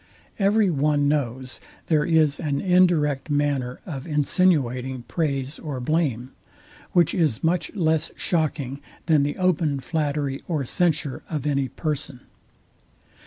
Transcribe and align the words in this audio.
Every 0.39 0.71
one 0.71 1.07
knows, 1.07 1.59
there 1.85 2.03
is 2.05 2.39
an 2.39 2.59
indirect 2.59 3.29
manner 3.29 3.81
of 3.85 4.07
insinuating 4.07 5.03
praise 5.03 5.59
or 5.59 5.79
blame, 5.79 6.31
which 6.93 7.13
is 7.13 7.43
much 7.43 7.71
less 7.75 8.09
shocking 8.15 8.79
than 9.05 9.21
the 9.21 9.37
open 9.37 9.79
flattery 9.79 10.41
or 10.47 10.65
censure 10.65 11.21
of 11.29 11.45
any 11.45 11.67
person. 11.67 12.21